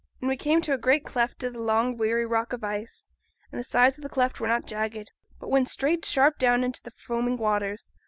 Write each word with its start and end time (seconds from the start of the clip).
And 0.19 0.27
we 0.27 0.35
came 0.35 0.61
to 0.61 0.73
a 0.73 0.79
great 0.79 1.05
cleft 1.05 1.43
in 1.43 1.53
th' 1.53 1.57
long 1.57 1.95
weary 1.95 2.25
rock 2.25 2.53
of 2.53 2.63
ice; 2.63 3.07
and 3.51 3.59
the 3.59 3.63
sides 3.63 3.99
o' 3.99 4.01
th' 4.01 4.09
cleft 4.11 4.39
were 4.39 4.47
not 4.47 4.65
jagged, 4.65 5.11
but 5.39 5.51
went 5.51 5.67
straight 5.69 6.05
sharp 6.05 6.39
down 6.39 6.63
into 6.63 6.81
th' 6.81 6.91
foaming 6.91 7.37
waters. 7.37 7.91